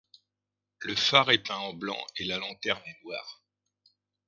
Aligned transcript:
Le 0.79 0.95
phare 0.95 1.29
est 1.29 1.43
peint 1.45 1.57
en 1.59 1.75
blanc 1.75 2.03
et 2.17 2.25
la 2.25 2.39
lanterne 2.39 2.81
est 2.87 3.03
noire. 3.03 3.43